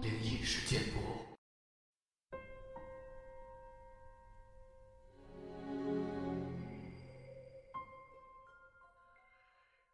[0.00, 0.98] 灵异事件簿。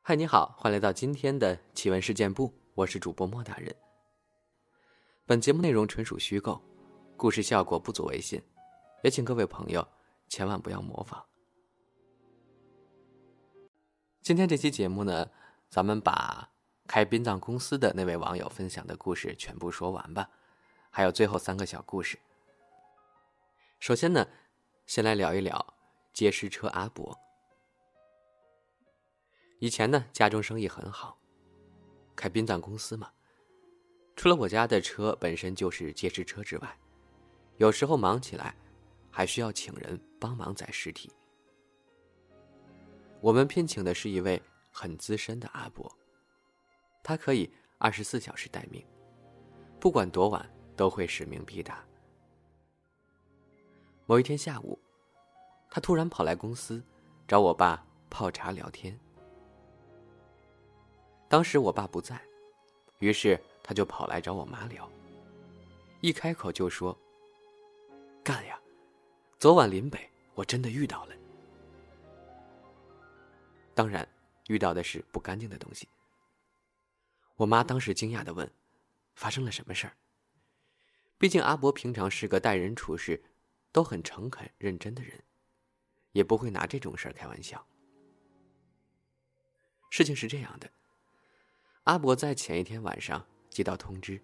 [0.02, 3.74] 嗨，你好，欢迎来到今天的奇闻事件部，我是主播莫大人。
[5.24, 6.60] 本节目内容纯属虚构，
[7.16, 8.42] 故事效果不足为信，
[9.02, 9.88] 也请各位朋友
[10.28, 11.24] 千万不要模仿。
[14.20, 15.30] 今天这期节目呢，
[15.70, 16.50] 咱们把
[16.94, 20.30] 开殡葬公司的那位网友分享的故事全部说完吧，
[20.90, 22.16] 还有最后三个小故事。
[23.80, 24.24] 首先呢，
[24.86, 25.74] 先来聊一聊
[26.12, 27.18] 接尸车阿伯。
[29.58, 31.18] 以前呢，家中生意很好，
[32.14, 33.10] 开殡葬公司嘛。
[34.14, 36.78] 除了我家的车本身就是接尸车之外，
[37.56, 38.54] 有时候忙起来，
[39.10, 41.10] 还需要请人帮忙载尸体。
[43.20, 45.92] 我们聘请的是一位很资深的阿伯，
[47.04, 48.82] 他可以二十四小时待命，
[49.78, 51.84] 不管多晚都会使命必达。
[54.06, 54.78] 某一天下午，
[55.70, 56.82] 他突然跑来公司，
[57.28, 58.98] 找我爸泡茶聊天。
[61.28, 62.18] 当时我爸不在，
[63.00, 64.90] 于是他就跑来找我妈聊。
[66.00, 66.96] 一开口就说
[68.24, 68.58] ：“干呀，
[69.38, 71.14] 昨晚林北我真的遇到了。
[73.74, 74.08] 当然，
[74.46, 75.86] 遇到的是不干净的东西。”
[77.36, 78.50] 我妈当时惊讶的问
[79.14, 79.96] ：“发生了什么事儿？”
[81.18, 83.22] 毕竟阿伯平常是个待人处事
[83.72, 85.22] 都很诚恳认真的人，
[86.12, 87.66] 也不会拿这种事儿开玩笑。
[89.90, 90.70] 事情是这样的。
[91.84, 94.20] 阿伯在前一天晚上接到通知，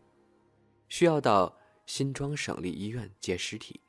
[0.88, 3.81] 需要到新庄省立医院接尸体。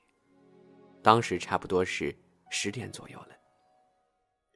[1.04, 2.16] 当时差不多是
[2.50, 3.30] 十点左右了。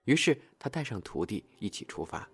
[0.04, 2.30] 于是他带上徒弟一起出发。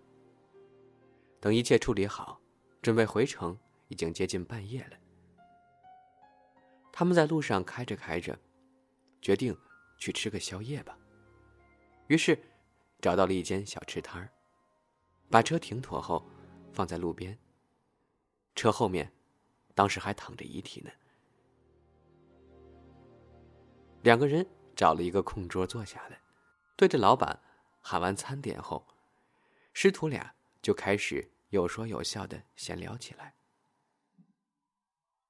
[1.41, 2.39] 等一切处理好，
[2.81, 4.97] 准备回城，已经接近半夜了。
[6.93, 8.39] 他们在路上开着开着，
[9.21, 9.53] 决定
[9.97, 10.97] 去吃个宵夜吧。
[12.07, 12.41] 于是
[13.01, 14.29] 找到了一间小吃摊儿，
[15.29, 16.25] 把车停妥后。
[16.73, 17.37] 放在路边。
[18.55, 19.11] 车后面，
[19.75, 20.89] 当时还躺着遗体呢。
[24.03, 26.21] 两个人找了一个空桌坐下来，
[26.77, 27.37] 对着老板
[27.81, 28.87] 喊完餐点后，
[29.73, 33.35] 师徒俩就开始有说有笑的闲聊起来。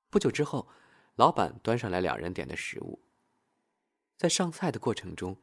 [0.09, 0.69] 不久之后，
[1.15, 3.03] 老板端上来两人点的食物。
[4.17, 5.41] 在上菜的过程中，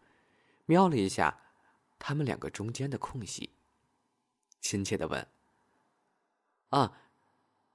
[0.66, 1.41] 瞄了一下
[1.99, 3.56] 他们两个中间的空隙，
[4.61, 5.27] 亲切的问。
[6.69, 7.00] 啊，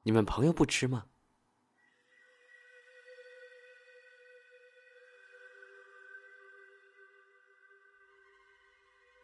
[0.03, 1.07] 你们朋友不吃吗？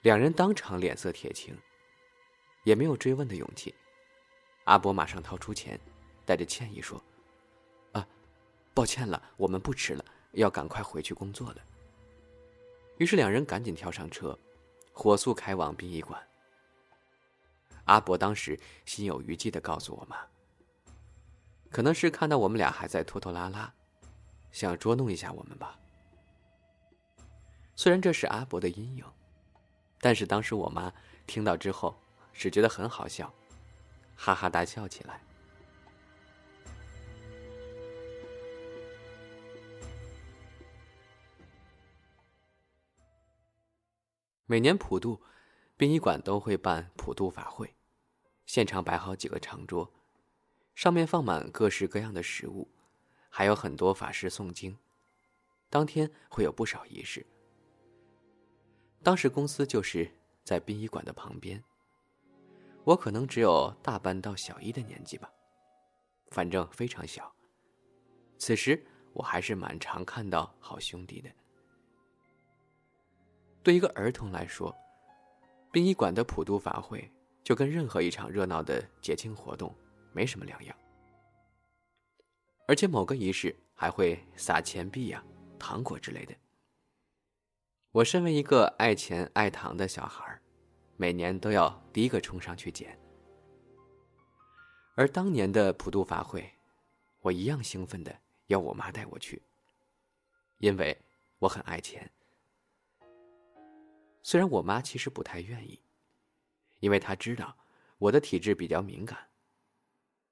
[0.01, 1.57] 两人当场脸色铁青，
[2.69, 3.73] 也没有追问的勇气。
[4.65, 5.79] 阿伯马上掏出钱，
[6.23, 7.03] 带着歉意说
[7.93, 8.07] ：“啊，
[8.75, 11.57] 抱歉了，我们不吃了，要赶快回去工作了。”
[12.97, 14.37] 于是两人赶紧跳上车，
[14.93, 16.21] 火速开往殡仪馆。
[17.85, 20.17] 阿伯当时心有余悸的告诉我妈
[21.73, 23.73] ：“可能是看到我们俩还在拖拖拉拉，
[24.51, 25.79] 想捉弄一下我们吧。”
[27.75, 29.03] 虽然这是阿伯的阴影，
[29.99, 30.93] 但是当时我妈
[31.25, 31.99] 听到之后
[32.39, 33.33] 只觉得很好笑，
[34.15, 35.21] 哈哈大笑起来。
[44.45, 45.21] 每年普渡，
[45.75, 47.75] 殡仪馆都会办普渡法会。
[48.45, 49.91] 现场摆好几个长桌，
[50.75, 52.69] 上面放满各式各样的食物，
[53.29, 54.77] 还有很多法师诵经。
[55.69, 57.25] 当天会有不少仪式。
[59.03, 60.09] 当时公司就是
[60.45, 61.61] 在殡仪馆的旁边。
[62.89, 65.31] 我可能只有大班到小一的年纪吧，
[66.31, 67.31] 反正非常小。
[68.39, 68.83] 此时
[69.13, 71.29] 我还是蛮常看到好兄弟的。
[73.61, 74.75] 对一个儿童来说，
[75.71, 77.07] 殡仪馆的普渡法会。
[77.41, 79.73] 就跟任何一场热闹的节庆活动
[80.13, 80.77] 没什么两样，
[82.67, 85.23] 而且某个仪式还会撒钱币呀、
[85.57, 86.35] 糖果之类的。
[87.91, 90.28] 我身为一个爱钱爱糖的小孩
[90.99, 92.99] 每年都要第一个冲上去捡。
[94.95, 96.51] 而当年的普渡法会，
[97.21, 99.41] 我一样兴奋的要我妈带我去，
[100.57, 101.01] 因为
[101.37, 102.11] 我很爱钱。
[104.21, 105.81] 虽然我妈其实不太愿意。
[106.81, 107.57] 因为她知道
[107.97, 109.29] 我的体质比较敏感，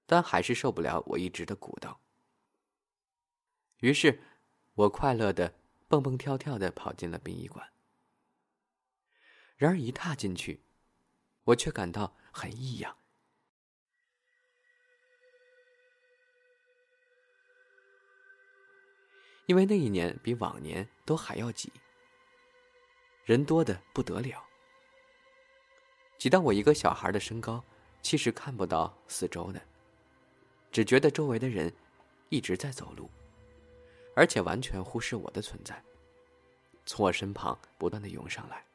[0.06, 2.00] 但还是受不了我一直的鼓捣。
[3.80, 4.22] 于是，
[4.76, 5.54] 我快乐的
[5.90, 7.70] 蹦蹦跳跳的跑进了殡仪馆。
[9.58, 10.62] 然而一踏进去
[11.44, 12.96] 我却感到很异样。
[19.48, 21.72] 因为那一年比往年都还要挤
[23.24, 24.44] 人多的不得了。
[26.18, 27.64] 挤到我一个小孩的身高
[28.02, 29.62] 其实看不到四周的
[30.72, 31.74] 只觉得周围的人
[32.30, 33.10] 一直在走路
[34.16, 35.82] 而且完全忽视我的存在
[36.86, 38.68] 从我身旁不断的涌上来。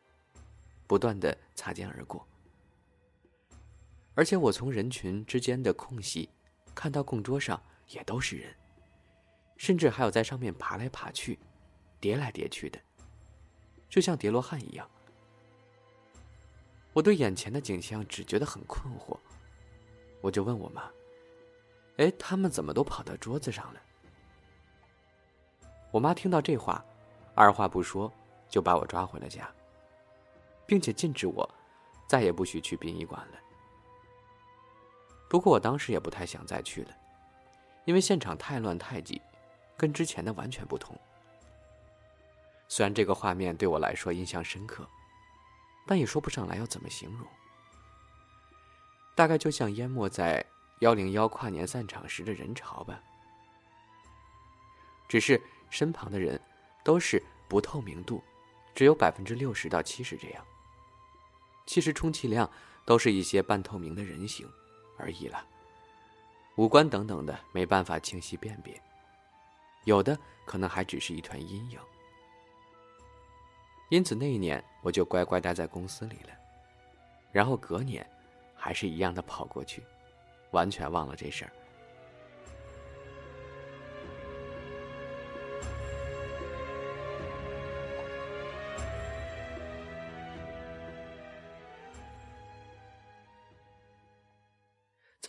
[0.93, 2.23] 不断的擦肩而过。
[4.15, 6.29] 而且我从人群之间的空隙，
[6.75, 7.59] 看到供桌上
[7.89, 8.55] 也都是人，
[9.57, 11.39] 甚至还有在上面爬来爬去、
[11.99, 12.79] 叠来叠去的，
[13.89, 14.87] 就像叠罗汉一样。
[16.93, 19.17] 我对眼前的景象只觉得很困惑，
[20.21, 20.91] 我就问我妈
[21.97, 23.81] ：“哎，他们怎么都跑到桌子上了？”
[25.91, 26.85] 我妈听到这话，
[27.35, 28.13] 二话不说
[28.47, 29.51] 就把我抓回了家，
[30.67, 31.49] 并且禁止我
[32.07, 33.39] 再也不许去殡仪馆了。
[35.29, 36.95] 不过我当时也不太想再去了，
[37.85, 39.21] 因为现场太乱太挤，
[39.77, 40.99] 跟之前的完全不同。
[42.69, 44.87] 虽然这个画面对我来说印象深刻，
[45.87, 47.27] 但也说不上来要怎么形容。
[49.15, 50.45] 大概就像淹没在
[50.81, 53.01] 幺零幺跨年散场时的人潮吧。
[55.09, 56.41] 只是身旁的人
[56.83, 58.23] 都是不透明度，
[58.75, 60.43] 只有百分之六十到七十这样。
[61.67, 62.51] 其实充其量
[62.85, 64.49] 都是一些半透明的人形。
[64.99, 65.45] 而已了，
[66.57, 68.81] 五官等等的没办法清晰辨别，
[69.83, 71.81] 有的可能还只是一团阴影。
[73.89, 76.31] 因此那一年我就乖乖待在公司里了，
[77.33, 78.09] 然后隔年，
[78.55, 79.83] 还是一样的跑过去，
[80.53, 81.53] 完全忘了这事儿。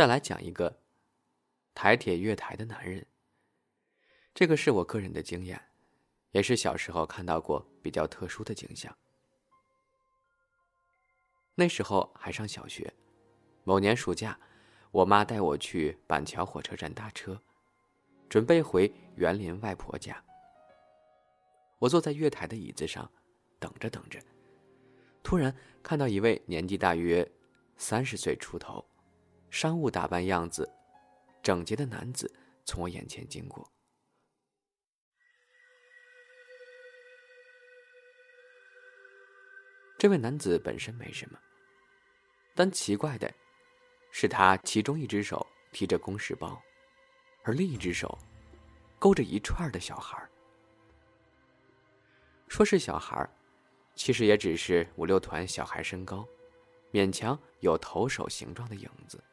[0.04, 0.82] 再来讲一个
[1.74, 3.08] 台铁月台的男人。
[4.34, 5.70] 这个是我个人的经验，
[6.32, 8.94] 也是小时候看到过比较特殊的景象。
[11.56, 12.94] 那时候还上小学，
[13.64, 14.38] 某年暑假，
[14.92, 17.42] 我妈带我去板桥火车站搭车，
[18.28, 20.22] 准备回园林外婆家。
[21.80, 23.10] 我坐在月台的椅子上，
[23.58, 24.20] 等着等着，
[25.24, 27.26] 突然看到一位年纪大约
[27.78, 28.86] 三十岁出头。
[29.54, 30.68] 商务打扮样子，
[31.44, 32.30] 整洁的男子
[32.66, 33.72] 从我眼前经过。
[39.96, 41.38] 这位男子本身没什么，
[42.56, 43.32] 但奇怪的
[44.12, 46.60] 是，他其中一只手提着公事包，
[47.44, 48.18] 而另一只手
[48.98, 50.28] 勾着一串的小孩
[52.48, 53.30] 说是小孩
[53.94, 56.28] 其实也只是五六团小孩身高，
[56.92, 59.24] 勉强有投手形状的影子。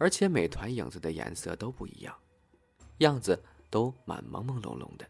[0.00, 2.16] 而且每团影子的颜色都不一样，
[2.98, 3.38] 样子
[3.68, 5.06] 都蛮朦朦胧胧的。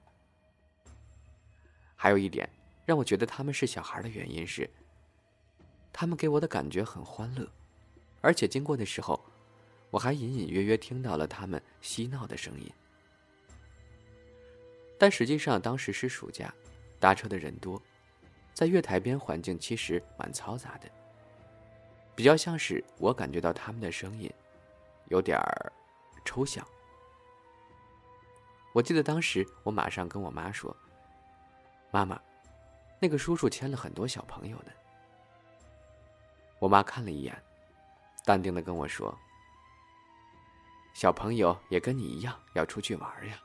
[1.95, 2.51] 还有一点
[2.85, 4.69] 让我觉得他们是小孩的原因是，
[5.93, 7.49] 他们给我的感觉很欢乐，
[8.21, 9.25] 而且经过的时候，
[9.91, 12.69] 我还隐隐约约听到了他们嬉闹的声音。
[14.99, 16.53] 但实际上当时是暑假，
[16.99, 17.81] 搭车的人多，
[18.53, 20.91] 在月台边环境其实蛮嘈杂的，
[22.17, 24.29] 比较像是我感觉到他们的声音。
[25.11, 25.73] 有点儿
[26.25, 26.67] 抽象。
[28.73, 30.75] 我记得当时我马上跟我妈说
[31.91, 32.21] ：“妈妈，
[33.01, 34.73] 那个叔叔牵了很多小朋友呢。”
[36.61, 37.37] 我妈看了一眼，
[38.25, 39.13] 淡定的跟我说
[40.95, 43.37] ：“小朋友也跟你一样要出去玩呀。”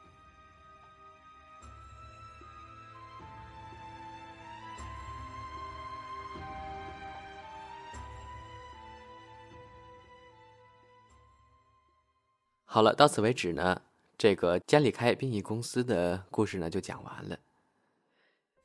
[12.76, 13.82] 好了，到此为止呢，
[14.18, 17.40] 这个监理开殡仪公司的故事呢就讲完了。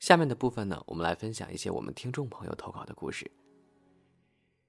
[0.00, 3.31] 下面的部分呢，我们来分享一些我们听众朋友投稿的故事。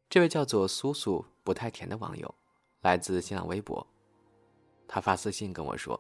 [0.07, 2.35] 这位叫做苏苏不太甜的网友，
[2.81, 3.87] 来自新浪微博，
[4.87, 5.99] 他发私信跟我说：“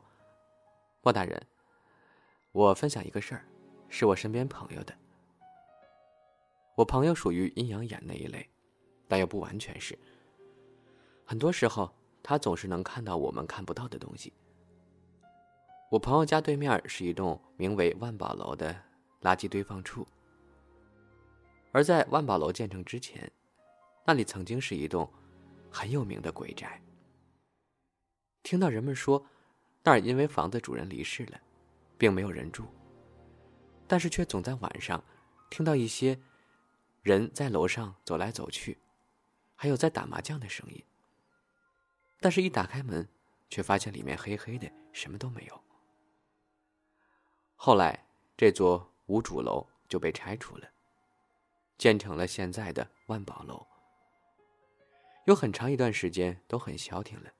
[1.01, 1.41] 莫大人，
[2.51, 3.43] 我分享一个事儿，
[3.89, 4.93] 是我身边朋友的。
[6.75, 8.47] 我朋友属于阴阳眼那一类，
[9.07, 9.97] 但又不完全是。
[11.25, 11.91] 很多时候。”
[12.23, 14.33] 他总是能看到我们看不到的东西。
[15.89, 18.73] 我朋友家对面是一栋名为万宝楼的
[19.21, 20.07] 垃圾堆放处，
[21.71, 23.29] 而在万宝楼建成之前，
[24.05, 25.11] 那里曾经是一栋
[25.69, 26.81] 很有名的鬼宅。
[28.43, 29.23] 听到人们说，
[29.83, 31.39] 那儿因为房子主人离世了，
[31.97, 32.65] 并没有人住，
[33.87, 35.03] 但是却总在晚上
[35.49, 36.17] 听到一些
[37.01, 38.77] 人在楼上走来走去，
[39.55, 40.81] 还有在打麻将的声音。
[42.23, 43.05] 但是，一打开门，
[43.49, 45.61] 却发现里面黑黑的，什么都没有。
[47.55, 48.05] 后来
[48.37, 50.69] 这座无主楼就被拆除了，
[51.79, 53.65] 建成了现在的万宝楼。
[55.25, 57.31] 有很长一段时间都很消停了。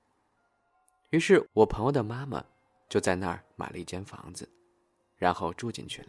[1.10, 2.44] 于是我朋友的妈妈
[2.88, 4.48] 就在那儿买了一间房子，
[5.16, 6.08] 然后住进去了。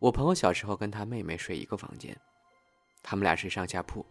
[0.00, 2.20] 我朋友小时候跟他妹妹睡一个房间，
[3.04, 4.04] 他们俩是上下铺。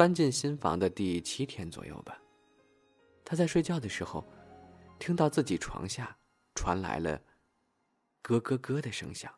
[0.00, 2.18] 搬进新房的第七天左右吧，
[3.22, 4.26] 他在睡觉的时候，
[4.98, 6.16] 听到自己床下
[6.54, 7.20] 传来了
[8.24, 9.30] “咯咯咯”的声响。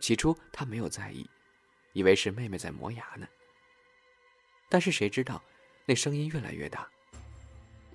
[0.00, 1.26] 起初他没有在意，
[1.94, 3.26] 以为是妹妹在磨牙呢。
[4.68, 5.42] 但是谁知道，
[5.86, 6.86] 那声音越来越大，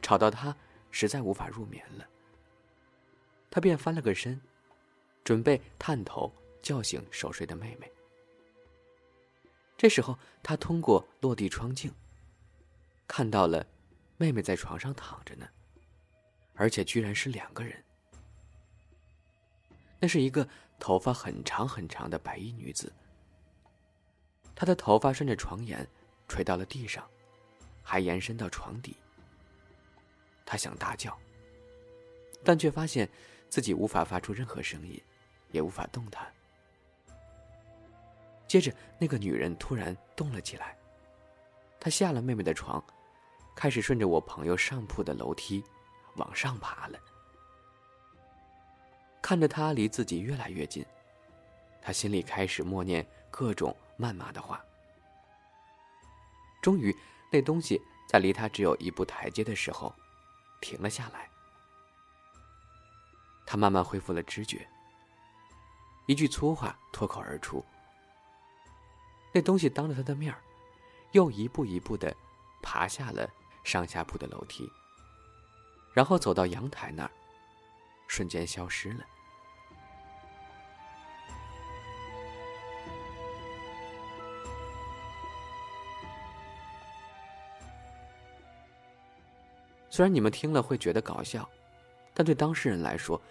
[0.02, 0.58] 吵到他
[0.90, 2.10] 实在无法入眠了。
[3.52, 4.42] 他便翻了个身。
[5.30, 7.88] 准备探头叫醒熟睡的妹妹。
[9.78, 11.94] 这时候，他通过落地窗镜
[13.08, 13.64] 看到了
[14.18, 15.48] 妹妹在床上躺着呢，
[16.56, 17.86] 而且居然是两个人。
[20.00, 22.92] 那是一个头发很长很长的白衣女子，
[24.56, 25.88] 她的头发顺着床沿
[26.28, 27.08] 垂到了地上，
[27.84, 28.96] 还延伸到床底。
[30.44, 31.16] 他想大叫，
[32.44, 33.08] 但却发现
[33.48, 35.00] 自己无法发出任何声音。
[35.52, 36.28] 也无法动弹。
[38.48, 40.76] 接着，那个女人突然动了起来，
[41.80, 42.84] 她下了妹妹的床，
[43.56, 45.64] 开始顺着我朋友上铺的楼梯
[46.16, 47.00] 往上爬了。
[49.22, 50.84] 看着她离自己越来越近，
[51.82, 54.64] 他心里开始默念各种谩骂的话。
[56.62, 56.96] 终于，
[57.32, 57.80] 那东西
[58.10, 59.94] 在离他只有一步台阶的时候
[60.60, 61.30] 停了下来。
[63.46, 64.68] 他慢慢恢复了知觉。
[66.10, 67.64] 一句粗话脱口而出。
[69.32, 70.36] 那东西当着他的面
[71.12, 72.12] 又一步一步的
[72.64, 73.30] 爬下了
[73.64, 74.68] 上下铺的楼梯，
[75.94, 77.12] 然后走到阳台那儿，
[78.08, 79.06] 瞬间消失了。
[89.92, 91.48] 虽然你们听了会觉得搞笑，
[92.16, 93.22] 但对当事人来说，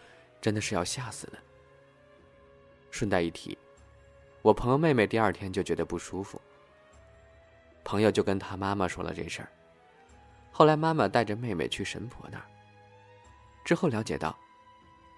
[0.40, 1.38] 真的是要吓死了。
[2.90, 3.56] 顺带一提，
[4.42, 6.40] 我朋友妹妹第二天就觉得不舒服，
[7.84, 9.48] 朋友就跟他妈妈说了这事儿。
[10.50, 12.44] 后来妈妈带着妹妹去神婆那儿，
[13.64, 14.36] 之后了解到，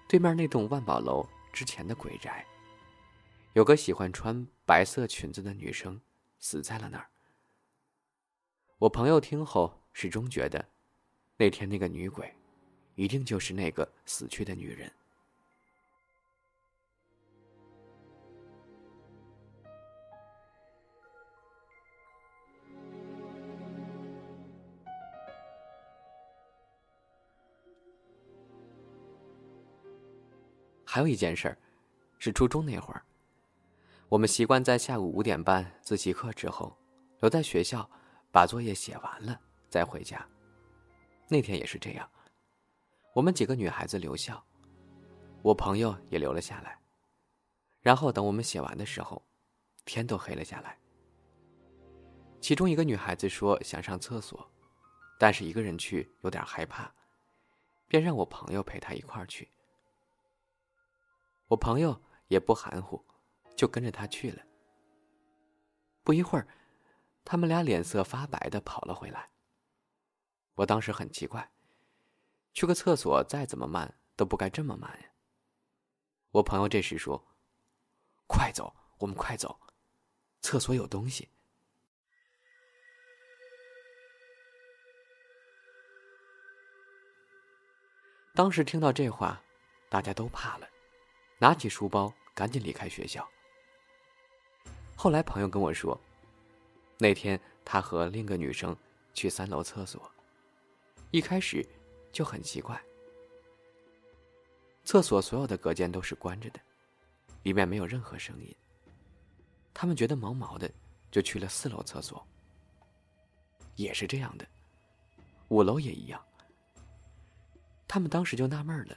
[0.07, 2.45] 对面那栋万宝楼之前的鬼宅，
[3.53, 5.99] 有个喜欢穿白色裙子的女生
[6.39, 7.07] 死在了那儿。
[8.77, 10.63] 我朋友听后始终觉得，
[11.37, 12.31] 那天那个女鬼，
[12.95, 14.91] 一定就是那个死去的女人。
[30.93, 31.57] 还有一件事儿，
[32.19, 33.01] 是初中那会儿，
[34.09, 36.77] 我们习惯在下午五点半自习课之后，
[37.21, 37.89] 留在学校
[38.29, 40.27] 把作业写完了再回家。
[41.29, 42.05] 那天也是这样，
[43.13, 44.43] 我们几个女孩子留校，
[45.41, 46.77] 我朋友也留了下来。
[47.79, 49.25] 然后等我们写完的时候，
[49.85, 50.77] 天都黑了下来。
[52.41, 54.45] 其中一个女孩子说想上厕所，
[55.17, 56.93] 但是一个人去有点害怕，
[57.87, 59.47] 便让我朋友陪她一块儿去。
[61.51, 63.05] 我朋友也不含糊，
[63.57, 64.41] 就跟着他去了。
[66.01, 66.47] 不一会儿，
[67.25, 69.29] 他们俩脸色发白的跑了回来。
[70.55, 71.51] 我当时很奇怪，
[72.53, 75.09] 去个厕所再怎么慢都不该这么慢呀。
[76.31, 77.21] 我朋友这时说
[78.27, 79.59] ：“快走，我们快走，
[80.39, 81.27] 厕所有东西。”
[88.33, 89.43] 当时听到这话，
[89.89, 90.70] 大家都怕了。
[91.41, 93.27] 拿起书包，赶紧离开学校。
[94.95, 95.99] 后来朋友跟我说，
[96.99, 98.77] 那天他和另一个女生
[99.15, 99.99] 去三楼厕所，
[101.09, 101.67] 一开始
[102.11, 102.79] 就很奇怪，
[104.85, 106.59] 厕所所有的隔间都是关着的，
[107.41, 108.55] 里面没有任何声音。
[109.73, 110.71] 他们觉得毛毛的，
[111.09, 112.23] 就去了四楼厕所，
[113.75, 114.45] 也是这样的，
[115.47, 116.23] 五楼也一样。
[117.87, 118.95] 他们当时就纳闷了。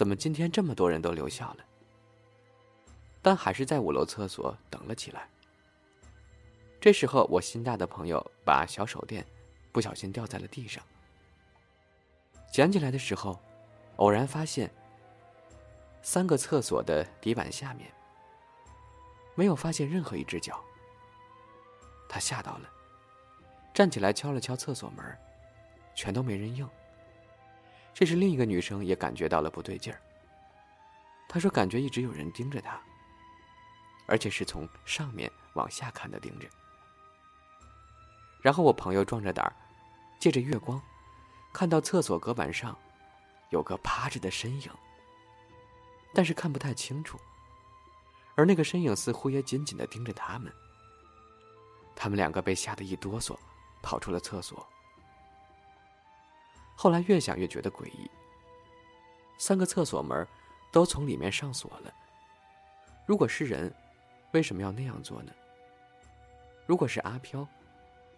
[0.00, 1.64] 怎么今天这么多人都留校了？
[3.20, 5.28] 但还是在五楼厕所等了起来。
[6.80, 9.22] 这时候，我心大的朋友把小手电
[9.70, 10.82] 不小心掉在了地上，
[12.50, 13.38] 捡起来的时候，
[13.96, 14.70] 偶然发现
[16.00, 17.92] 三个厕所的底板下面
[19.34, 20.64] 没有发现任何一只脚。
[22.08, 22.70] 他吓到了，
[23.74, 25.04] 站起来敲了敲厕所门，
[25.94, 26.66] 全都没人应。
[28.00, 30.00] 这时，另一个女生也感觉到了不对劲儿。
[31.28, 32.80] 她说：“感觉一直有人盯着她，
[34.06, 36.48] 而且是从上面往下看的盯着。”
[38.40, 39.52] 然后我朋友壮着胆儿，
[40.18, 40.80] 借着月光，
[41.52, 42.74] 看到厕所隔板上
[43.50, 44.70] 有个趴着的身影，
[46.14, 47.20] 但是看不太清楚。
[48.34, 50.50] 而那个身影似乎也紧紧的盯着他们。
[51.94, 53.36] 他们两个被吓得一哆嗦，
[53.82, 54.66] 跑出了厕所。
[56.82, 58.10] 后来越想越觉得诡异。
[59.36, 60.26] 三个厕所门
[60.72, 61.92] 都从里面上锁了。
[63.04, 63.70] 如果是人，
[64.32, 65.30] 为什么要那样做呢？
[66.64, 67.46] 如果是阿飘，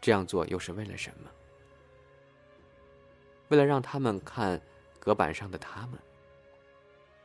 [0.01, 1.29] 这样做又是为了什么？
[3.49, 4.63] 为了让他们看
[5.01, 5.99] 隔板上的他们？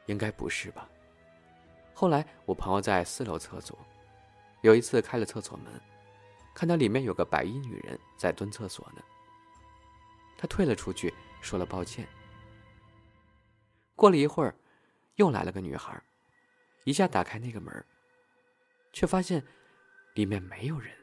[0.07, 0.89] 应该不是吧。
[1.93, 3.77] 后来我朋友在四楼厕所，
[4.61, 5.79] 有一次开了厕所门，
[6.55, 9.03] 看到里面有个白衣女人在蹲厕所呢。
[10.35, 11.13] 他退了出去。
[11.41, 12.07] 说了抱歉。
[13.95, 14.55] 过了一会儿，
[15.15, 16.01] 又来了个女孩，
[16.83, 17.85] 一下打开那个门，
[18.93, 19.43] 却发现
[20.13, 20.93] 里面没有人。